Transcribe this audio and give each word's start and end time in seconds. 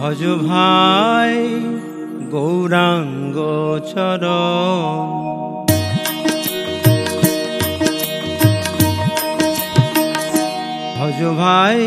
ভজ 0.00 0.22
ভাই, 0.48 1.34
গৌরাঙ্গ 2.30 3.38
চরণ। 3.92 5.08
ভজ 10.98 11.20
ভাই, 11.38 11.78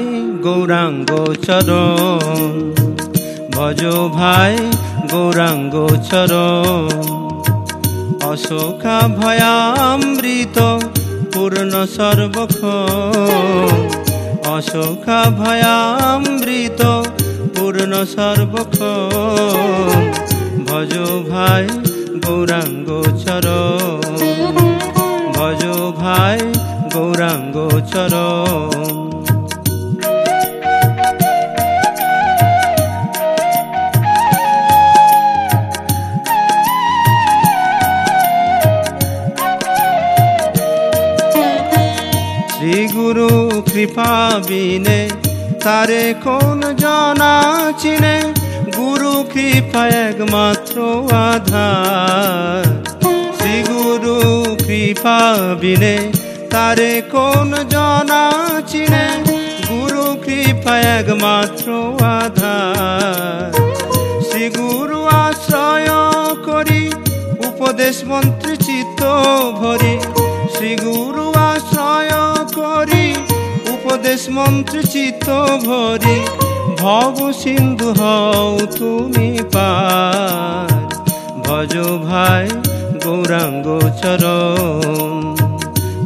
গৌরাঙ্গ 0.42 1.12
চরণ। 1.48 2.74
ভজ 3.52 3.82
ভাই, 4.14 4.58
গৌরাঙ্গ 5.12 5.76
চরণ। 6.12 7.02
অশোকা 8.24 9.00
ভয়ামৃত, 9.18 10.58
পূর্ণ 11.34 11.86
সর্বক্ষ 11.86 12.62
অশোকা 14.48 15.24
ভয়ামৃত 15.40 16.82
পূর্ণ 17.56 17.94
সর্বক্ষ 18.16 18.80
ভজ 20.68 20.94
ভাই 21.32 21.66
গৌরাঙ্গ 22.26 22.90
চরণ। 23.24 24.16
ভজ 25.36 25.62
ভাই 26.02 26.40
গৌরাঙ্গ 26.94 27.56
চরণ। 27.92 28.94
শ্রী 42.54 42.78
গুরু 42.96 43.32
কৃপা 43.72 44.12
বিনে 44.48 45.02
তারে 45.66 46.04
কোন 46.26 46.60
জনা 46.84 47.34
চিনে 47.82 48.18
গুরু 48.78 49.14
কৃপা 49.34 49.84
একমাত্র 50.08 50.76
আধার। 51.30 52.64
শ্রী 53.38 53.56
গুরু 53.70 54.18
কৃপা 54.66 55.20
বিনে 55.62 55.98
তারে 56.54 56.94
কোন 57.14 57.50
জনা 57.74 58.24
চিনে 58.72 59.08
গুরু 59.70 60.06
কৃপা 60.26 60.74
একমাত্র 60.98 61.68
আধার। 62.18 62.43
উপদেশ 74.14 74.30
মন্ত্র 74.30 74.76
চিত্ত 74.92 75.28
ভরে, 75.66 76.18
ভব 76.80 77.16
সিন্ধু 77.32 77.90
হও 77.94 78.60
তুমি 78.78 79.30
পার। 79.52 80.70
ভজ 81.46 81.74
ভাই, 82.04 82.46
গৌরাঙ্গ 83.04 83.68
চরণ। 84.02 85.24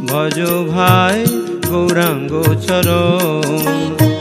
ভজ 0.08 0.38
ভাই, 0.70 1.18
গৌরাঙ্গ 1.70 2.32
চরণ। 2.66 4.17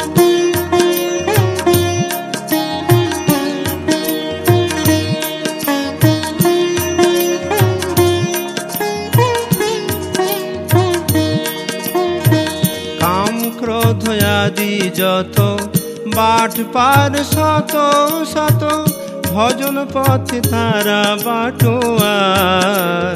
ক্রোধ 13.59 14.03
আদি 14.39 14.73
যত, 14.99 15.37
বাট 16.17 16.53
পার 16.75 17.13
শত 17.33 17.73
শত, 18.33 18.63
ভজন 19.33 19.75
পথে 19.93 20.39
তারা 20.51 21.01
বাটোয়ার 21.25 23.15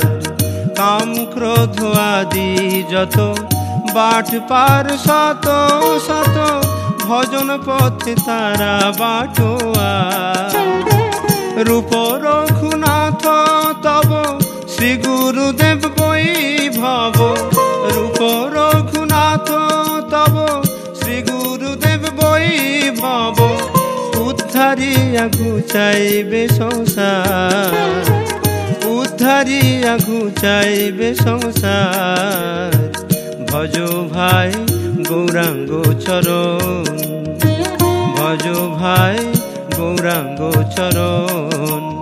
কাম 0.80 1.10
ক্রোধ 1.34 1.78
আদি 2.12 2.50
যত, 2.92 3.18
বাট 3.96 4.30
পার 4.50 4.86
শত 5.08 5.48
শত, 6.08 6.38
ভজন 7.08 7.50
পথে 7.68 8.14
তারা 8.28 8.74
বাটোয়ার 9.00 10.54
রূপ 11.68 11.92
রঘুনাথ 12.26 13.24
তব, 13.86 14.12
শ্রী 14.74 14.92
গুরুদেব 15.04 15.82
উদ্ধারিয়া 24.92 25.28
ঘুচাইবে 25.28 26.48
সংসার। 26.48 27.74
উদ্ধারিয়া 28.88 29.98
ঘুচাইবে 29.98 31.16
সংসার। 31.16 32.72
ভজ 33.50 33.76
ভাই 34.14 34.52
গৌরাঙ্গ 35.10 35.72
চরণ। 36.00 36.86
ভজ 38.18 38.46
ভাই 38.80 39.18
গৌরাঙ্গ 39.78 40.40
চরণ। 40.76 42.01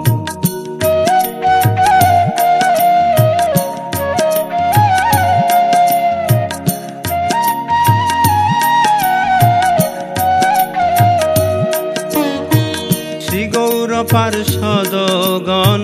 পার্ষদগণ 14.14 15.82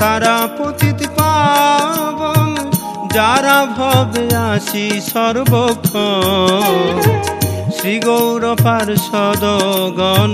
তারা 0.00 0.36
পতিত 0.58 1.00
পাবন, 1.18 2.48
যারা 3.16 3.58
ভবে 3.78 4.26
আসি 4.52 4.86
সর্বক্ষণ। 5.12 6.96
শ্রী 7.76 7.94
গৌর 8.06 8.44
পার্ষদগণ 8.64 10.32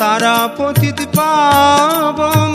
তারা 0.00 0.36
পতিত 0.58 0.98
পাবন, 1.16 2.50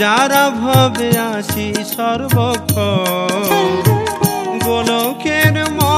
যারা 0.00 0.44
ভবে 0.62 1.10
আসি 1.34 1.68
সর্বক্ষণ। 1.94 3.30
গোলকের 4.66 5.54
মহাধন 5.78 5.89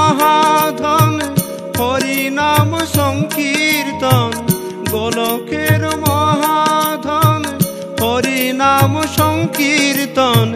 সংকীর্তন, 9.42 10.48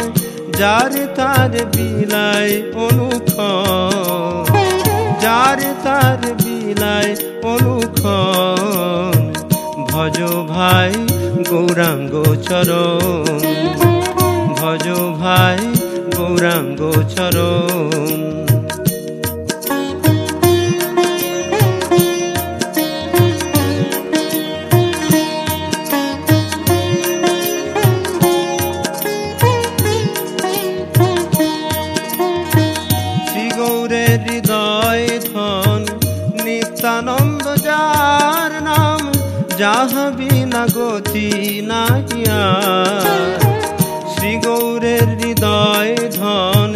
যার 0.58 0.92
তার 1.18 1.52
বিলাই 1.74 2.50
অনুখ 2.84 3.30
যার 5.24 5.60
তার 5.84 6.20
বিলাই 6.42 7.08
অনুখ 7.52 8.00
ভজ 9.90 10.18
ভাই 10.52 10.92
গৌরাঙ্গ 11.50 12.14
চর 12.46 12.70
ভজ 14.58 14.86
ভাই 15.20 15.58
গৌরাঙ্গ 16.16 16.80
চরণ। 17.14 18.45
যাহা 39.66 40.10
বিনা 40.10 40.66
গতি 40.76 41.28
নাহিয়া। 41.62 42.40
শ্রী 44.12 44.32
গৌরের 44.36 45.08
হৃদয় 45.20 45.94
ধন 46.16 46.70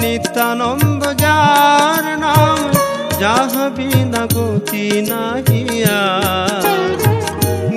নিত্যানন্দ 0.00 1.02
যার 1.22 2.04
নাম 2.18 2.58
যাহা 3.20 3.68
বিনা 3.76 4.22
গতি 4.34 4.86
নাহিয়া। 5.10 6.00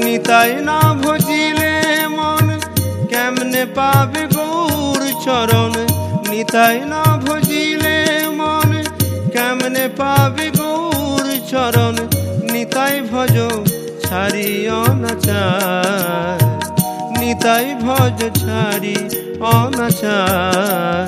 নিতাই 0.04 0.52
না 0.68 0.80
ভজিলে 1.04 1.74
মন 2.08 2.48
কেমনে 3.10 3.66
পাবে 3.76 4.24
গৌর 4.36 5.02
চরণ? 5.26 5.74
নিতাই 6.30 6.78
না 6.86 7.04
ভজিলে 7.26 7.98
মন 8.40 8.72
কেমনে 9.34 9.86
পাবে 9.98 10.48
গৌর 10.58 11.28
চরণ? 11.52 11.96
নিতাই 12.52 13.02
ভজ 13.12 13.38
ছাড়ি 14.10 14.50
অনাচার 14.82 16.38
নিতাই 17.20 17.68
ভজ 17.82 18.20
ছাড়ি 18.42 18.96
অনাচার 19.54 21.08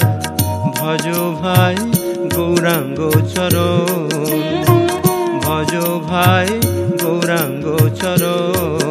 ভজ 0.78 1.06
ভাই 1.42 1.78
গৌরাঙ্গ 2.36 3.00
চরণ। 3.34 4.10
ভজ 5.44 5.72
ভাই 6.10 6.48
গৌরাঙ্গ 7.02 7.66
চরণ। 8.02 8.91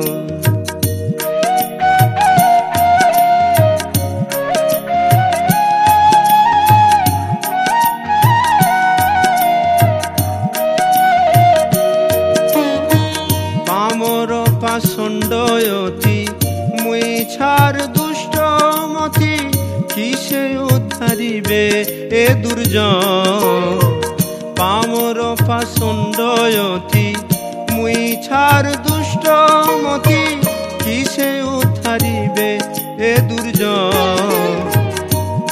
উদ্ধারিবে 20.61 21.65
এ 22.11 22.27
দুর্জন। 22.43 23.79
পামর 24.59 25.19
পাষণ্ডয়তি, 25.49 27.15
মুই 27.71 28.17
ছাড় 28.29 28.71
দুষ্ট 28.89 29.29
মতি 29.85 30.23
কিসে 30.85 31.31
উদ্ধারিবে 31.43 32.51
এ 33.05 33.13
দুর্জন? 33.29 33.93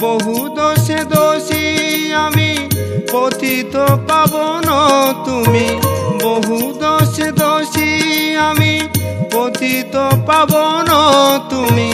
বহু 0.00 0.48
দোষে 0.48 1.04
দোষী 1.04 1.64
আমি 2.12 2.50
পতিত 3.12 3.74
পাবন 4.08 4.66
তুমি। 5.24 5.68
বহু 6.24 6.56
দোষে 6.80 7.32
দোষী 7.32 7.90
আমি 8.36 8.80
পতিত 9.32 9.94
পাবন 10.26 10.88
তুমি। 11.50 11.90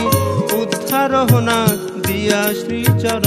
উদ্ধার 0.60 1.12
হনাথ 1.14 1.93
দিয়া 2.24 2.46
শ্রীচর 2.60 3.24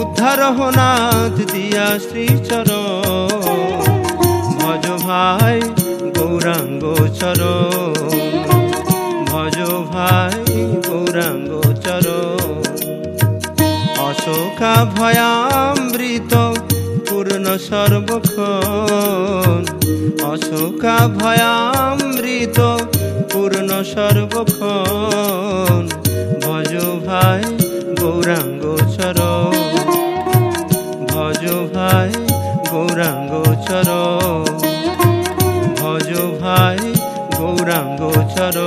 উদ্ধার 0.00 0.40
হনাথ 0.56 1.36
দিয়া 1.52 1.88
শ্রীচর 2.06 2.70
ভজ 4.60 4.84
ভাই 5.06 5.58
গৌরাঙ্গ 6.16 6.84
চর 7.20 7.40
ভজ 9.30 9.56
ভাই 9.92 10.36
গৌরাঙ্গ 10.88 11.52
চর 11.84 12.06
অশোকা 14.08 14.74
ভয়ামৃত 14.96 16.32
পূর্ণ 17.08 17.46
সর্বক্ষণ। 17.68 19.60
অশোকা 20.32 20.96
ভয়ামৃত 21.18 22.58
পূর্ণ 23.32 23.70
সর্বক্ষণ। 23.94 25.82
ভজ 26.70 26.78
ভাই 27.06 27.42
গৌরাঙ্গ 28.00 28.64
চর 28.94 29.18
ভজ 31.10 31.42
ভাই 31.74 32.10
গৌরাঙ্গ 32.70 33.32
চর 33.66 33.88
ভজ 35.80 36.10
ভাই 36.40 36.78
গৌরাঙ্গ 37.38 38.02
চর 38.34 38.58